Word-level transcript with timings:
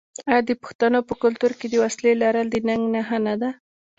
آیا 0.29 0.41
د 0.49 0.51
پښتنو 0.63 0.99
په 1.09 1.13
کلتور 1.23 1.51
کې 1.59 1.67
د 1.69 1.75
وسلې 1.83 2.11
لرل 2.23 2.47
د 2.51 2.55
ننګ 2.67 2.83
نښه 2.95 3.17
نه 3.25 3.35
ده؟ 3.41 3.49